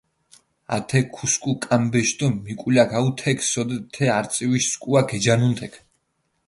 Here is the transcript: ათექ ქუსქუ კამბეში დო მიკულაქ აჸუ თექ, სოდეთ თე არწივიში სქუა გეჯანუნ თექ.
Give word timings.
ათექ 0.75 1.05
ქუსქუ 1.15 1.51
კამბეში 1.63 2.13
დო 2.17 2.27
მიკულაქ 2.45 2.91
აჸუ 2.97 3.11
თექ, 3.19 3.39
სოდეთ 3.51 3.83
თე 3.93 4.05
არწივიში 4.17 4.69
სქუა 4.73 5.01
გეჯანუნ 5.09 5.53
თექ. 5.59 5.73